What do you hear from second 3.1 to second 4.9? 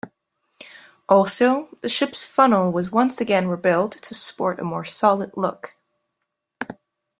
again rebuilt to sport a more